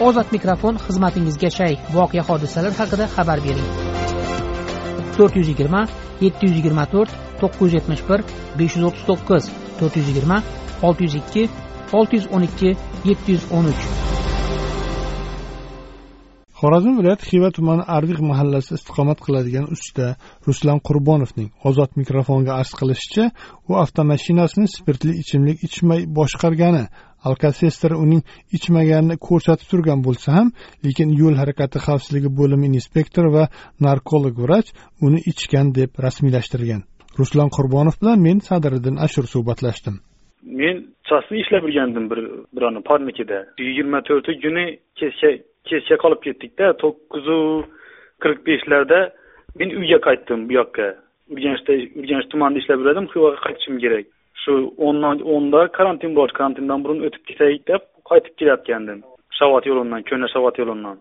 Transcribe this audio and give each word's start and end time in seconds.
ozod 0.00 0.32
mikrofon 0.32 0.78
xizmatingizga 0.86 1.50
shay. 1.50 1.74
Voqea 1.94 2.22
hodisalar 2.28 2.72
haqida 2.80 3.06
xabar 3.14 3.38
bering. 3.46 3.68
To'rt 5.16 5.36
yuz 5.38 5.48
yigirma 5.52 5.82
yetti 6.24 6.48
yuz 6.48 6.56
yigirma 6.58 6.84
to'rt 6.94 7.10
to'qqiz 7.40 7.62
yuz 7.64 7.74
yetmish 7.78 8.02
bir 8.08 8.20
besh 8.58 8.74
yuz 8.76 8.84
o'ttiz 8.88 9.04
to'qqiz 9.10 9.44
to'rt 9.78 9.94
yuz 9.98 10.08
yigirma 10.10 10.38
olti 10.86 11.06
yuz 11.06 11.14
ikki 11.22 11.42
olti 11.98 12.18
yuz 12.18 12.26
o'n 12.34 12.48
ikki 12.48 12.70
yetti 13.10 13.28
yuz 13.36 13.44
o'n 13.56 13.70
uch. 13.72 13.84
Xorazm 16.58 16.92
viloyati 16.98 17.26
xiva 17.30 17.48
tumani 17.56 17.84
ardiq 17.96 18.20
mahallasida 18.30 18.78
istiqomat 18.80 19.18
qiladigan 19.24 19.66
usta 19.76 20.06
ruslan 20.46 20.78
qurbonovning 20.88 21.50
ozod 21.68 21.90
mikrofonga 22.00 22.52
arz 22.60 22.72
qilishicha 22.80 23.24
u 23.70 23.72
avtomashinasini 23.84 24.68
spirtli 24.76 25.12
ichimlik 25.22 25.58
ichmay 25.68 26.00
boshqargani 26.18 26.84
alkasestr 27.28 27.92
uning 28.04 28.22
ichmaganini 28.56 29.16
ko'rsatib 29.28 29.66
turgan 29.72 30.00
bo'lsa 30.06 30.28
ham 30.38 30.48
lekin 30.86 31.08
yo'l 31.20 31.36
harakati 31.42 31.78
xavfsizligi 31.86 32.30
bo'limi 32.40 32.66
inspektori 32.80 33.30
va 33.36 33.44
narkolog 33.86 34.36
vrach 34.44 34.68
uni 35.06 35.20
ichgan 35.32 35.66
deb 35.78 35.90
rasmiylashtirgan. 36.06 36.82
Ruslan 37.20 37.48
qurbonov 37.56 37.96
bilan 38.02 38.18
men 38.26 38.38
sadiriddin 38.48 38.96
ashur 39.06 39.26
suhbatlashdim. 39.34 39.96
Men 40.60 40.76
частный 41.08 41.40
ishlab 41.44 41.62
yurgandim 41.68 42.10
bir 42.10 42.20
birovni 42.56 42.82
parnikida 42.90 43.38
yigirma 43.58 44.00
to'rti 44.08 44.32
kuni 44.44 44.64
kechga 45.00 45.30
kechga 45.68 45.96
qolib 46.04 46.20
ketdikda 46.26 46.66
to'qqizu 46.82 47.38
qirq 48.22 48.40
beshlarda 48.48 49.00
men 49.58 49.70
uyga 49.80 49.98
qaytdim 50.06 50.40
bu 50.48 50.52
yoqqa. 50.60 50.86
Urganchda 51.32 51.72
urganch 52.00 52.26
tumanida 52.32 52.60
ishlab 52.62 52.78
yuradim 52.82 53.06
xivaga 53.12 53.38
qaytishim 53.46 53.76
kerak. 53.84 54.06
Shu 54.42 54.52
o'ndan 54.86 55.16
o'nda 55.34 55.60
karantin 55.76 56.12
bor. 56.18 56.28
Karantindan 56.38 56.84
burun 56.84 57.00
o'tib 57.06 57.22
ketaylik 57.28 57.62
deb 57.72 57.82
qaytib 58.10 58.34
kelayotgandim. 58.38 58.98
Shavot 59.38 59.64
yo'lidan 59.70 60.02
ko'na 60.10 60.26
shavot 60.34 60.56
yo'lidan 60.60 60.96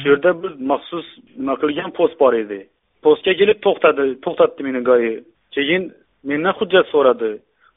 shu 0.00 0.08
yerda 0.10 0.30
bir 0.42 0.52
maxsus 0.70 1.06
nima 1.38 1.54
qilgan 1.62 1.90
post 1.98 2.14
bor 2.22 2.32
edi. 2.42 2.60
Postga 3.04 3.32
kelib 3.40 3.58
to'xtadi 3.66 4.04
to'xtatdi 4.24 4.60
meni 4.68 4.80
goyi. 4.90 5.12
Keyin 5.54 5.82
mendan 6.28 6.54
hujjat 6.58 6.86
so'radi. 6.94 7.30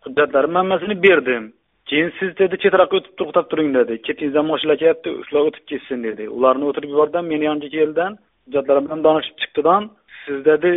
Hujjatlarimni 0.05 0.59
hammasini 0.61 0.95
berdim. 1.05 1.43
Keyin 1.89 2.09
siz 2.19 2.31
dedi 2.41 2.55
chetroqqa 2.63 2.95
o'tib 2.99 3.13
to'xtab 3.19 3.45
turing 3.51 3.69
dedi. 3.79 3.93
Ketingizdan 4.07 4.45
mashina 4.51 4.75
kelyapti 4.81 5.09
shular 5.27 5.43
o'tib 5.49 5.63
ketsin 5.71 5.99
dedi. 6.07 6.23
Ularni 6.37 6.65
o'tirib 6.69 6.89
yubordim 6.93 7.25
meni 7.31 7.43
yonimga 7.49 7.69
keldidan 7.77 8.11
hujjatlarim 8.45 8.85
bilan 8.87 9.01
donishib 9.07 9.35
chiqdidan 9.41 9.83
siz 10.23 10.37
dedi 10.49 10.69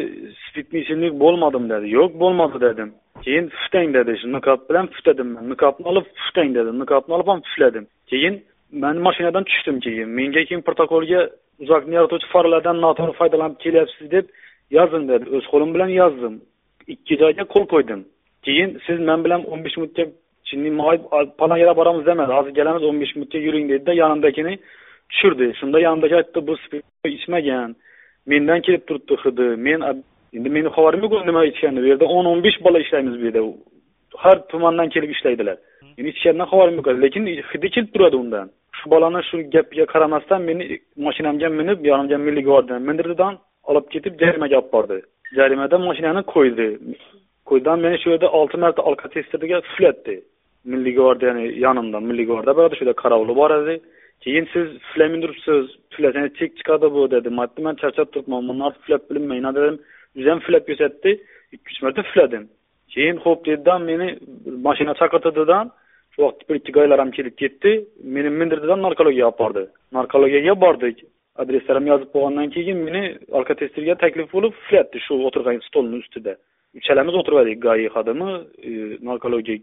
spirtli 0.44 0.78
ichimlik 0.84 1.14
bo'lmadim 1.24 1.64
dedi. 1.72 1.86
Yo'q 1.98 2.11
bo'lmadi 2.22 2.58
dedim 2.66 2.91
keyin 3.24 3.46
puflang 3.54 3.90
dedi. 3.98 4.12
Shu 4.20 4.26
niqob 4.36 4.60
bilan 4.68 4.86
pufladim 4.92 5.28
man 5.34 5.44
niqobni 5.52 5.86
olib 5.92 6.06
puflang 6.18 6.50
dedi 6.58 6.70
niqobni 6.82 7.12
olib 7.16 7.28
ham 7.32 7.40
pufladim 7.46 7.84
keyin 8.10 8.34
man 8.82 8.96
mashinadan 9.06 9.44
tushdim 9.50 9.76
keyin. 9.86 10.08
Menga 10.18 10.42
keyin 10.48 10.62
protokolga 10.68 11.20
uzoqni 11.62 11.94
yaratuvchi 11.98 12.28
farlardan 12.34 12.76
noto'g'ri 12.84 13.14
foydalanib 13.20 13.58
kelyapsiz 13.64 14.06
deb 14.16 14.26
yozing 14.78 15.04
dedi. 15.12 15.24
O'z 15.36 15.44
qo'lim 15.52 15.70
bilan 15.74 15.90
yozdim 16.00 16.34
ikki 16.94 17.14
joyga 17.22 17.44
qo'l 17.54 17.66
qo'ydim 17.72 18.00
keyin 18.46 18.70
siz 18.86 18.98
men 19.08 19.24
bilan 19.24 19.42
o'n 19.52 19.64
besh 19.64 19.76
minutga 19.80 20.04
palon 21.40 21.58
yerga 21.62 21.74
boramiz 21.80 22.06
demadi 22.06 22.32
hozir 22.38 22.54
kelamiz 22.58 22.82
o'n 22.88 23.00
besh 23.02 23.14
minutga 23.16 23.38
yuring 23.46 23.68
dedida 23.72 23.92
yonimdagini 24.02 24.54
tushirdi 25.10 25.46
shunda 25.60 25.78
yonimdagi 25.86 26.14
aytdi 26.20 26.40
bu 26.48 26.54
ichmagan 27.16 27.70
mendan 28.30 28.60
kelib 28.66 28.82
turibdi 28.88 29.14
hidi 29.24 29.46
men 29.66 29.80
endi 30.36 30.48
meni 30.56 30.69
xabarim 30.77 31.00
yo'q 31.05 31.14
nima 31.30 31.42
ichganini 31.50 31.80
bu 31.84 31.88
yerda 31.92 32.06
o'n 32.16 32.27
o'n 32.30 32.41
besh 32.47 32.58
bola 32.66 32.78
ishlaymiz 32.84 33.14
bu 33.20 33.25
yerda 33.28 33.42
har 34.25 34.36
tumandan 34.50 34.89
kelib 34.94 35.11
ishlaydilar 35.16 35.56
meni 35.98 36.08
ichganidan 36.14 36.48
xabarim 36.52 36.74
yo'q 36.78 36.89
lekin 37.05 37.22
hidi 37.52 37.69
kelib 37.74 37.91
turadi 37.94 38.16
undan 38.22 38.47
shu 38.78 38.84
bolani 38.94 39.20
shu 39.28 39.36
gapiga 39.55 39.84
qaramasdan 39.92 40.41
meni 40.48 40.64
mashinamga 41.06 41.48
minib 41.61 41.78
yonimga 41.91 42.19
milliy 42.27 42.44
gvardiyan 42.48 42.83
mindirdidan 42.89 43.34
olib 43.70 43.86
ketib 43.94 44.14
jarimaga 44.22 44.56
olib 44.61 44.70
bordi 44.74 44.98
jarimada 45.39 45.77
mashinani 45.89 46.23
qo'ydi 46.35 46.68
qo'ydidan 47.48 47.79
meni 47.85 47.96
shu 48.02 48.08
yerda 48.14 48.29
olti 48.39 48.56
marta 48.64 48.80
alkotesterga 48.89 49.58
puflatdi 49.68 50.17
milliy 50.73 50.95
gvardiyani 50.98 51.45
yonimda 51.64 51.98
milliy 52.08 52.27
gvardiya 52.30 52.55
bor 52.58 52.64
edi 52.68 52.77
shu 52.79 52.85
yerda 52.85 53.01
qarovuli 53.02 53.35
bor 53.40 53.51
edi 53.61 53.74
keyin 54.24 54.46
siz 54.52 54.67
puflamay 54.85 55.20
turibsiz 55.24 55.64
puflasangiz 55.90 56.33
chek 56.39 56.51
chiqadi 56.58 56.86
bu 56.96 57.02
dedi. 57.14 57.29
Man 57.36 57.45
aytdim 57.46 57.64
man 57.67 57.77
charchab 57.83 58.08
turibman 58.12 58.42
bundan 58.48 58.67
ortiq 58.68 58.80
puflab 58.83 59.02
bilmayman 59.11 59.55
dedim 59.58 59.77
o'zi 60.18 60.28
ham 60.33 60.40
puflab 60.42 60.64
ko'rsatdi 60.68 61.11
ikki 61.55 61.68
uch 61.73 61.83
marta 61.84 62.02
pufladim 62.08 62.45
keyin 62.95 63.17
xo'p 63.24 63.40
dedidan 63.48 63.80
meni 63.90 64.08
mashina 64.67 64.95
chaqirtirdidan 65.00 65.67
shu 66.12 66.23
vaqtda 66.24 66.48
bir 66.48 66.56
ikki 66.61 66.73
goylar 66.78 66.98
ham 67.02 67.11
kelib 67.18 67.34
ketdi 67.42 67.70
meni 68.17 68.30
mindirdidan 68.40 68.80
narkologiyaga 68.86 69.28
olib 69.30 69.39
bordi. 69.42 69.62
Narkologiyaga 69.98 70.55
bordik. 70.64 70.96
Adreslarimni 71.42 71.90
yozib 71.95 72.11
qo'ygandan 72.14 72.48
keyin 72.56 72.78
meni 72.86 73.02
alkotesterga 73.39 73.95
taklif 74.05 74.28
bo'lib 74.34 74.52
puflatdi 74.58 74.98
shu 75.06 75.12
o'tirgan 75.28 75.61
stolni 75.68 75.96
ustida. 76.02 76.33
Uchalamiz 76.80 77.14
o'tirgandik 77.20 77.58
gai 77.67 77.80
xodimi 77.94 78.30
e, 78.68 78.73
narkologik 79.08 79.62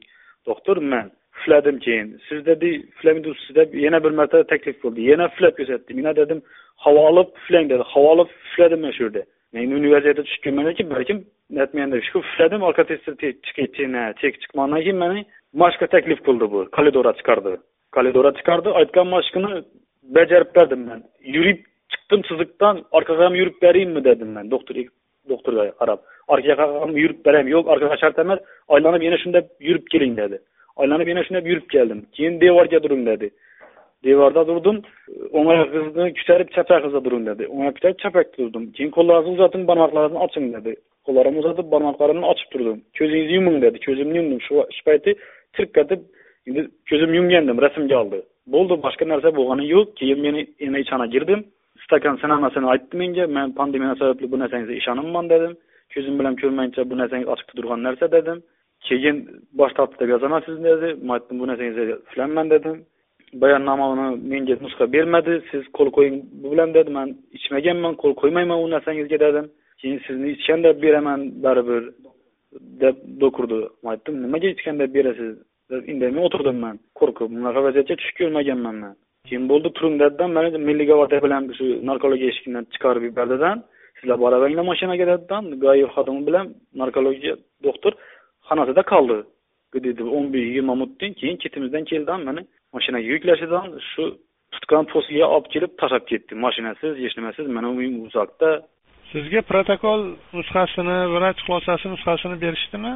doktor 0.50 0.78
man 0.92 1.08
pufladim 1.36 1.78
keyin. 1.86 2.08
Siz 2.28 2.40
dedi 2.50 2.70
puflamay 2.96 3.24
deb 3.60 3.70
yana 3.86 4.00
bir 4.06 4.14
marta 4.20 4.44
taklif 4.54 4.78
bo'ldi 4.84 5.02
yana 5.12 5.26
puflab 5.34 5.54
ko'rsatdi 5.60 5.92
men 6.00 6.16
dedim 6.22 6.40
havo 6.84 7.02
olib 7.12 7.30
puflang 7.38 7.66
dedi. 7.74 7.84
Havo 7.94 8.08
olib 8.16 8.30
pufladim 8.46 8.82
man 8.86 8.92
shu 8.98 9.04
yerda. 9.08 9.24
Men 9.54 9.72
uni 9.78 9.90
vaziyatga 9.96 10.24
tushib 10.28 10.56
balkim 10.96 11.20
aytmaganda 11.64 11.98
shu 12.08 12.18
pufladim 12.26 12.62
alkotester 12.70 13.14
chek 13.22 13.36
chiqqandan 14.42 14.82
keyin 14.86 14.98
mani 15.04 15.22
mashqqa 15.62 15.88
taklif 15.96 16.20
qildi 16.28 16.46
bu 16.54 16.60
koridorga 16.78 17.14
chiqardi. 17.20 17.54
Koridorga 17.96 18.32
chiqardi 18.40 18.70
aytgan 18.82 19.08
mashqini 19.16 19.52
bajarib 20.18 20.50
berdim 20.58 20.82
man 20.90 21.00
yurib 21.36 21.60
chiqdim 21.92 22.22
chiziqdan 22.28 22.76
orqaga 22.98 23.24
ham 23.28 23.36
yurib 23.42 23.58
beraymi 23.66 24.02
dedim 24.10 24.30
man 24.38 24.46
doktor 24.54 24.76
doktorga 25.32 25.64
qarab 25.82 26.00
orqaga 26.34 26.66
ham 26.84 26.92
yurib 27.04 27.20
beraym 27.28 27.48
yo'q 27.56 27.66
orqaga 27.74 27.98
shart 28.04 28.18
emas 28.26 28.40
aylanib 28.76 29.02
yana 29.08 29.18
shunday 29.24 29.44
yurib 29.68 29.86
keling 29.94 30.14
dedi. 30.22 30.38
Aylanib 30.82 31.08
yana 31.12 31.24
shunday 31.28 31.44
yurib 31.52 31.68
keldim. 31.76 32.00
Keyin 32.16 32.34
devorga 32.44 32.80
turing 32.86 33.04
dedi. 33.12 33.28
Devorda 34.08 34.44
turdim 34.50 34.78
o'ng 35.38 35.48
oyog'ingizni 35.54 36.06
ko'tarib 36.20 36.50
chap 36.56 36.72
oyog'ingizda 36.72 37.02
turing 37.06 37.24
dedi. 37.30 37.44
O'ng 37.52 37.62
oyoq 37.64 37.76
ko'tarib 37.78 38.00
chap 38.04 38.14
oyoqda 38.20 38.36
turdim 38.38 38.64
keyin 38.76 38.92
qo'llaringizni 38.98 39.38
uzating 39.38 39.64
barmoqlaringizni 39.70 40.22
oching 40.26 40.48
dedi. 40.58 40.74
Qo'llarimni 41.06 41.40
uzatib 41.44 41.68
barmoqlarimni 41.74 42.26
ochib 42.32 42.50
turdim. 42.54 42.78
Ko'zingizni 42.98 43.36
yuming 43.38 43.58
dedi. 43.66 43.78
Ko'zimni 43.88 44.18
yumdim. 44.20 44.40
Shu 44.48 44.54
payti 44.66 44.84
payti 44.88 45.12
tirqatib 45.56 46.02
endi 46.48 46.62
ko'zimni 46.90 47.16
yumgandim 47.20 47.58
rasmga 47.66 47.96
oldi. 48.02 48.20
Bo'ldi 48.54 48.76
boshqa 48.86 49.06
narsa 49.12 49.30
bo'lgani 49.40 49.66
yo'q. 49.74 49.88
Keyin 50.00 50.20
meni 50.26 50.42
yana 50.66 50.80
ichana 50.86 51.06
girdim. 51.16 51.42
Stakan 51.86 52.16
sinamasini 52.22 52.68
aytdi 52.74 53.02
menga. 53.02 53.26
Man 53.38 53.48
pandemiya 53.60 53.96
sababli 54.02 54.32
bu 54.34 54.38
narsangizga 54.42 54.76
ishonmayman 54.82 55.26
dedim. 55.34 55.54
Ko'zim 55.94 56.16
bilan 56.20 56.36
ko'rmayincha 56.42 56.82
bu 56.92 56.96
narsangiz 57.02 57.28
ochiqda 57.34 57.54
turgan 57.60 57.80
narsa 57.88 58.06
dedim. 58.18 58.38
Keyin 58.88 59.18
bosh 59.60 59.74
tortdi 59.78 59.96
deb 60.02 60.10
yozaman 60.16 60.42
sizni 60.48 60.68
dedi. 60.74 60.88
Man 61.08 61.16
aytdim 61.18 61.36
bu 61.42 61.46
narsangizga 61.52 61.96
ushlanman 62.08 62.48
dedim. 62.56 62.78
Bayonnomani 63.44 64.08
menga 64.32 64.56
nusxa 64.66 64.86
bermadi. 64.96 65.34
Siz 65.52 65.64
qo'l 65.78 65.90
qo'ying 65.98 66.16
bu 66.42 66.48
bilan 66.54 66.74
dedi. 66.78 66.90
Man 66.98 67.10
ichmaganman 67.38 67.94
qo'l 68.02 68.14
qo'ymayman 68.22 68.64
u 68.64 68.68
narsangizga 68.76 69.20
dedim. 69.26 69.46
Keyin 69.80 70.00
sizni 70.06 70.28
ichgan 70.36 70.64
deb 70.64 70.82
beraman 70.84 71.20
baribir 71.44 71.84
deb 72.82 72.96
do'kurdi. 73.22 73.60
Man 73.84 73.92
aytdim 73.94 74.16
nimaga 74.24 74.48
ichgan 74.56 74.80
deb 74.82 74.92
berasiz? 74.98 75.36
deb 75.72 75.90
indamay 75.92 76.24
o'tirdim 76.28 76.58
man 76.66 76.76
qo'rqib 77.00 77.28
bunaqa 77.36 77.60
vaziyatga 77.66 77.96
tushib 78.00 78.16
ko'rmaganman 78.20 78.76
man 78.84 78.94
keyin 79.28 79.44
bo'ldi 79.52 79.70
turing 79.78 79.96
dedidan 80.02 80.32
mani 80.38 80.62
milliy 80.70 80.88
gvardiya 80.90 81.22
bilan 81.26 81.44
shu 81.58 81.66
narkologiya 81.90 82.30
eshigidan 82.34 82.66
chiqarib 82.74 83.04
yubordidan 83.10 83.58
sizlar 83.98 84.18
boraveringlar 84.24 84.66
mashinaga 84.72 85.06
dedidan 85.12 85.44
goayi 85.64 85.86
xodimi 85.96 86.22
bilan 86.30 86.46
narkologiya 86.82 87.36
doktor 87.68 87.94
xonasida 88.48 88.84
qoldi. 88.94 89.18
Dedi 89.86 90.04
o'n 90.18 90.26
besh 90.34 90.46
yigirma 90.50 90.74
minutdan 90.82 91.12
keyin 91.20 91.38
ketimizdan 91.44 91.84
keldidan 91.90 92.20
mani 92.28 92.42
mashinaga 92.76 93.06
yuklashidan 93.14 93.66
shu 93.92 94.04
tutgan 94.54 94.86
postiga 94.94 95.26
olib 95.36 95.48
kelib 95.54 95.72
tashlab 95.82 96.04
ketdi. 96.12 96.32
Mashinasiz 96.46 96.94
hech 97.04 97.16
nimasiz 97.20 97.46
mana 97.56 97.70
uyim 97.78 97.96
uzoqda 98.08 98.50
sizga 99.12 99.42
protokol 99.52 100.02
nusxasini 100.38 100.98
vrach 101.14 101.40
xulosasi 101.46 101.86
nusxasini 101.94 102.36
berishdimi? 102.44 102.94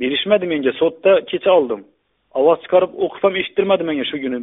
Berishmadi 0.00 0.46
menga. 0.52 0.72
Sotda 0.82 1.12
kecha 1.30 1.50
oldim. 1.58 1.80
Ovoz 2.40 2.58
chiqarib 2.64 2.92
o'qib 3.04 3.22
ham 3.26 3.34
eshittirmadi 3.40 3.82
menga 3.88 4.04
shu 4.10 4.16
kuni 4.24 4.38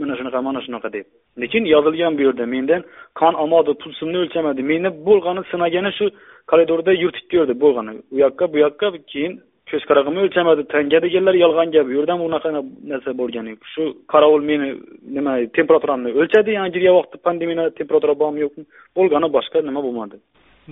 mana 0.00 0.14
shunaqa 0.18 0.38
mana 0.48 0.60
shunaqa 0.66 0.88
deb. 0.96 1.06
Lekin 1.42 1.64
yozilgan 1.74 2.12
bu 2.18 2.22
yerda 2.26 2.46
mendan 2.54 2.82
qon 3.20 3.34
olmadi 3.42 3.72
pulsimni 3.82 4.18
o'lchamadi 4.24 4.62
meni 4.72 4.90
bo'lg'ani 5.08 5.42
sinagani 5.50 5.92
shu 5.98 6.06
koridorda 6.50 6.92
yuritib 7.02 7.28
ko'rdi. 7.34 7.54
Bo'lg'ani 7.64 7.92
u 8.14 8.16
yoqqa 8.24 8.44
bu 8.52 8.56
yoqqa 8.64 8.86
keyin 9.12 9.32
ko'z 9.70 9.82
qarag'imni 9.90 10.20
o'lchamadi 10.26 10.62
tanga 10.74 10.98
deganlar 11.04 11.34
yolg'on 11.44 11.68
gap. 11.74 11.86
U 11.90 11.94
yerda 11.98 12.12
ham 12.14 12.22
unaqa 12.28 12.48
narsa 12.92 13.10
bo'lgan 13.20 13.46
yo'q. 13.52 13.60
Shu 13.74 13.82
qorovul 14.12 14.42
meni 14.50 14.68
nima 15.16 15.32
temperaturamni 15.56 16.10
o'lchadi 16.20 16.50
yangi 16.58 16.90
vaqtda 16.98 17.16
pandemiya 17.26 17.64
temperatura 17.78 18.14
bormi 18.22 18.40
yo'qmi? 18.44 18.64
Bo'lgani 18.98 19.28
boshqa 19.36 19.58
nima 19.68 19.80
bo'lmadi. 19.86 20.16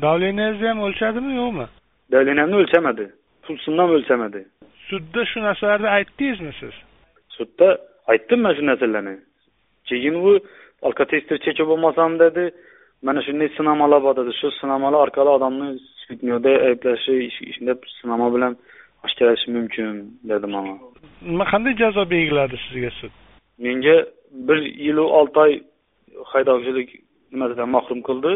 Давлениyangizni 0.04 0.69
ham 0.72 0.81
o'lchadimi 0.87 1.32
yo'qmi? 1.40 1.66
Давленiyamni 2.12 2.56
o'lchamadi. 2.62 3.06
Pulsimni 3.44 3.81
ham 3.84 3.90
o'lchamadi. 3.98 4.40
Sudda 4.88 5.22
shu 5.31 5.38
narsalarni 5.48 5.88
aytdingizmi 5.96 6.52
siz? 6.60 6.75
Sudda 7.37 7.69
aytdim 8.12 8.40
man 8.44 8.52
shu 8.56 8.64
narsalarni. 8.70 9.16
Keyin 9.88 10.16
u 10.28 10.31
alkotester 10.87 11.37
chekib 11.46 11.66
bo'lmasam 11.72 12.10
dedi 12.25 12.44
mana 13.06 13.20
shunday 13.26 13.48
sinamalar 13.58 14.00
bor 14.06 14.14
dedi. 14.20 14.32
Shu 14.40 14.48
sinamalar 14.60 15.00
orqali 15.06 15.31
odamni 15.38 15.69
svidnyoda 16.02 16.52
ayblashi 16.69 17.14
shunda 17.56 17.75
sinama 18.00 18.28
bilan 18.34 18.52
oshkorlashi 19.06 19.49
mumkin 19.56 19.88
dedi 20.31 20.47
manga 20.55 20.76
nima 21.31 21.44
qanday 21.53 21.75
jazo 21.82 22.03
belgiladi 22.14 22.56
sizga 22.67 22.91
sud? 23.00 23.12
Menga 23.64 23.97
bir 24.49 24.58
yilu 24.87 25.05
olti 25.19 25.38
oy 25.44 25.53
haydovchilik 26.32 26.91
nimasidan 27.32 27.69
mahrum 27.76 28.00
qildi. 28.08 28.32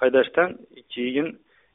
Haydashdan 0.00 0.48
keyin 0.94 1.28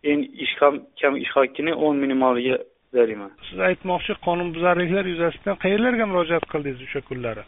eng 0.04 0.22
ish 0.44 0.56
ham 0.62 0.76
kam 1.02 1.14
ish 1.24 1.34
haqini 1.38 1.74
o'n 1.86 1.96
minimalga 2.04 2.58
jarima 2.96 3.28
siz 3.50 3.60
aytmoqchi 3.70 4.14
qonunbuzarliklar 4.28 5.06
yuzasidan 5.14 5.56
qayerlarga 5.64 6.06
murojaat 6.12 6.46
qildingiz 6.54 6.82
o'sha 6.88 7.02
kunlari? 7.10 7.44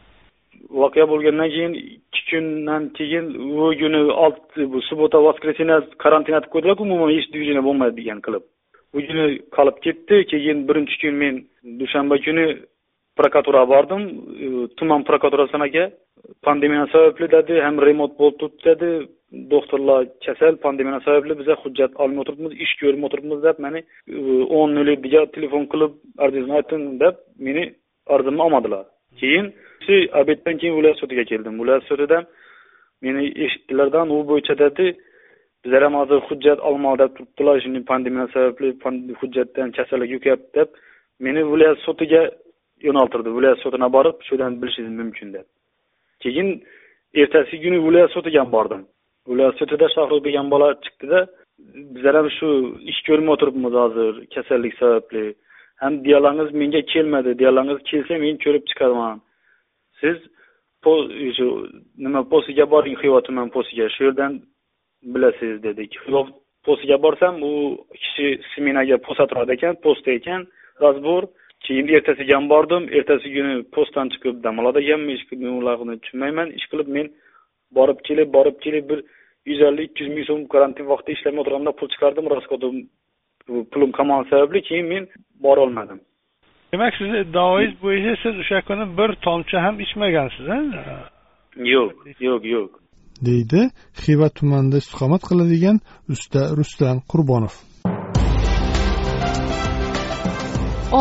Voqea 0.81 1.06
bo'lgandan 1.12 1.50
keyin 1.56 1.74
ikki 1.95 2.22
kundan 2.30 2.83
keyin 2.98 3.25
u 3.62 3.66
kuni 3.81 4.01
olti 4.25 4.62
bu 4.74 4.80
subbota 4.89 5.18
воскресенье 5.27 5.77
karantin 6.04 6.38
etib 6.39 6.51
qo'ydilarku 6.54 6.83
umuman 6.88 7.16
hech 7.16 7.27
движение 7.33 7.63
bo'lmaydi 7.68 7.98
degan 8.01 8.19
qilib 8.25 8.44
u 8.95 9.00
kuni 9.07 9.25
qolib 9.56 9.77
ketdi. 9.86 10.15
Keyin 10.31 10.68
birinchi 10.68 10.95
kun 11.01 11.15
men 11.24 11.36
dushanba 11.80 12.15
kuni 12.25 12.45
prokuraturaga 13.18 13.71
bordim. 13.74 14.01
E, 14.45 14.47
tuman 14.77 15.01
prokuraturasiniga 15.09 15.86
pandemiya 16.45 16.86
sababli 16.94 17.27
dedi 17.36 17.53
ham 17.65 17.75
remont 17.88 18.13
bo'lib 18.19 18.39
turibdi 18.39 18.65
dedi. 18.71 18.89
Doktorlar 19.53 20.01
kasal 20.25 20.53
pandemiya 20.65 21.00
sababli 21.07 21.33
biza 21.42 21.56
hujjat 21.63 21.92
olmay 22.03 22.21
o'tiribmiz 22.24 22.53
ish 22.65 22.74
ko'rmay 22.81 23.07
o'tiribmiz 23.07 23.39
deb 23.47 23.57
mani 23.65 23.80
e, 23.81 24.19
o'n 24.57 24.69
nol 24.77 24.88
yettiga 24.94 25.21
telefon 25.36 25.63
qilib 25.71 25.94
arzimni 26.25 26.57
aytdim 26.59 26.83
deb 27.03 27.15
meni 27.48 27.63
arzimni 28.15 28.41
olmadilar. 28.48 28.86
Keyin 29.21 29.45
obeddan 30.21 30.56
keyin 30.62 30.77
viloyat 30.77 30.98
sudiga 31.01 31.24
keldim. 31.31 31.59
Viloyat 31.62 31.83
sudida 31.89 32.18
meni 33.06 33.24
eshitdilardan 33.45 34.09
u 34.15 34.18
bo'yicha 34.30 34.56
dedi 34.63 34.86
bizlar 35.65 35.83
ham 35.83 35.95
hozir 36.01 36.19
hujjat 36.29 36.59
olmoq 36.59 37.00
deb 37.00 37.12
turibdilar. 37.17 37.62
Shunday 37.63 37.83
pandemiya 37.91 38.27
sababli 38.33 38.69
hujjatdan 39.21 39.71
kasallik 39.77 40.09
yukyapti 40.15 40.59
deb 40.59 40.69
meni 41.25 41.41
viloyat 41.51 41.79
sotiga 41.88 42.21
yo'naltirdi. 42.88 43.29
Viloyat 43.38 43.59
sudina 43.63 43.88
borib 43.97 44.17
shu 44.25 44.35
yerdan 44.35 44.62
bilishingiz 44.62 44.94
mumkin 45.01 45.33
deb. 45.33 45.45
Keyin 46.23 46.47
ertasi 47.21 47.56
kuni 47.63 47.77
viloyat 47.88 48.12
sotiga 48.17 48.39
ham 48.44 48.51
bordim. 48.57 48.83
Viloyat 49.29 49.56
sotida 49.59 49.88
shohrux 49.95 50.21
degan 50.27 50.47
bola 50.53 50.67
chiqdida 50.85 51.19
bizlar 51.94 52.15
ham 52.19 52.29
shu 52.38 52.47
ish 52.91 53.01
ko'rmay 53.07 53.31
o'tiribmiz 53.35 53.73
hozir 53.83 54.13
kasallik 54.35 54.73
sababli. 54.81 55.25
Ham 55.81 55.94
diyalangiz 56.06 56.50
menga 56.62 56.81
kelmadi 56.94 57.31
diyalangiz 57.41 57.79
kelsa 57.89 58.13
men 58.23 58.35
ko'rib 58.44 58.63
chiqaman. 58.69 59.17
Siz 60.01 60.17
shu 61.38 61.47
nima 62.03 62.21
posiga 62.33 62.65
boring 62.73 62.97
xiva 63.01 63.19
tuman 63.27 63.47
posiga 63.56 63.85
shu 63.95 64.01
yerdan 64.07 64.31
bilasiz 65.13 65.63
dedik 65.63 65.91
xiva 66.03 66.21
postiga 66.65 66.97
borsam 67.05 67.43
u 67.49 67.53
kishi 68.03 68.27
smenaga 68.53 68.97
posta 69.07 69.25
turadi 69.31 69.51
ekan 69.57 69.75
posta 69.85 70.11
ekan. 70.19 70.41
Разбор 70.85 71.23
keyin 71.65 71.87
ertasiga 71.97 72.35
ham 72.37 72.49
bordim. 72.53 72.83
Ertasi 72.97 73.27
kuni 73.35 73.53
postdan 73.75 74.07
chiqib 74.13 74.43
dam 74.45 74.59
oladiganmi 74.61 75.11
hech 75.13 75.31
ularni 75.59 75.95
tushunmayman. 76.03 76.47
Ish 76.57 76.67
qilib 76.71 76.89
men 76.97 77.07
borib 77.77 77.99
kelib 78.07 78.29
borib 78.37 78.57
kelib 78.65 78.85
bir 78.91 78.99
yuz 79.49 79.61
ellik 79.69 79.89
ikki 79.89 80.03
yuz 80.03 80.13
ming 80.15 80.25
so'm 80.29 80.41
karantin 80.53 80.85
vaqtida 80.93 81.17
ishlamay 81.17 81.41
o'tirganda 81.43 81.71
pul 81.79 81.87
chiqardim. 81.93 82.25
Расходim 82.37 82.75
pulim 83.47 83.91
qolmagani 83.97 84.29
sababli 84.29 84.61
keyin 84.69 84.85
men 84.93 85.03
borolmadim 85.45 85.99
demak 86.71 86.93
sizni 86.99 87.17
iddaoingiz 87.25 87.73
bo'yicha 87.83 88.13
siz 88.23 88.35
o'sha 88.43 88.61
kuni 88.69 88.85
bir 88.99 89.09
tomchi 89.27 89.57
ham 89.65 89.75
ichmagansiz 89.85 90.47
a 90.55 90.59
yo'q 91.73 91.93
yo'q 92.27 92.43
yo'q 92.55 92.71
deydi 93.21 93.69
xiva 94.03 94.29
tumanida 94.29 94.77
istiqomat 94.83 95.21
qiladigan 95.29 95.79
usta 96.09 96.50
rustam 96.57 97.01
qurbonov. 97.12 97.53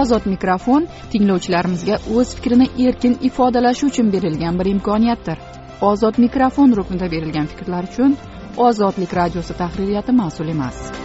Ozod 0.00 0.26
mikrofon 0.26 0.86
tinglovchilarimizga 1.12 1.98
o'z 2.16 2.34
fikrini 2.36 2.66
erkin 2.86 3.18
ifodalashi 3.28 3.86
uchun 3.86 4.12
berilgan 4.14 4.58
bir 4.58 4.66
imkoniyatdir. 4.74 5.38
Ozod 5.80 6.18
mikrofon 6.18 6.76
ruknida 6.76 7.10
berilgan 7.14 7.46
fikrlar 7.46 7.90
uchun 7.92 8.16
ozodlik 8.56 9.14
radiosi 9.14 9.54
tahririyati 9.62 10.12
mas'ul 10.12 10.48
emas. 10.48 11.03